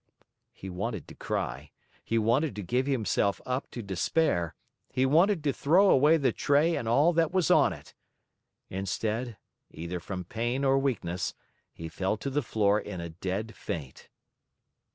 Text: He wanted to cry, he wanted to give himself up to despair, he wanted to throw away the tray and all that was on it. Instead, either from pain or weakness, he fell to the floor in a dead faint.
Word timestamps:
He 0.51 0.67
wanted 0.67 1.07
to 1.09 1.13
cry, 1.13 1.69
he 2.03 2.17
wanted 2.17 2.55
to 2.55 2.63
give 2.63 2.87
himself 2.87 3.39
up 3.45 3.69
to 3.69 3.83
despair, 3.83 4.55
he 4.89 5.05
wanted 5.05 5.43
to 5.43 5.53
throw 5.53 5.91
away 5.91 6.17
the 6.17 6.31
tray 6.31 6.75
and 6.75 6.87
all 6.87 7.13
that 7.13 7.31
was 7.31 7.51
on 7.51 7.71
it. 7.71 7.93
Instead, 8.67 9.37
either 9.69 9.99
from 9.99 10.23
pain 10.25 10.63
or 10.65 10.79
weakness, 10.79 11.35
he 11.71 11.87
fell 11.87 12.17
to 12.17 12.31
the 12.31 12.41
floor 12.41 12.79
in 12.79 12.99
a 12.99 13.09
dead 13.11 13.53
faint. 13.55 14.09